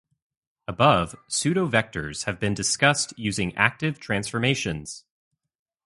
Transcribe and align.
Above, 0.67 1.15
pseudovectors 1.29 2.23
have 2.23 2.39
been 2.39 2.55
discussed 2.55 3.13
using 3.19 3.55
active 3.55 3.99
transformations. 3.99 5.05